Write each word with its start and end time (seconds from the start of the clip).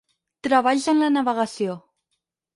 Treballs 0.47 0.87
en 0.95 1.03
la 1.03 1.11
navegació. 1.13 1.77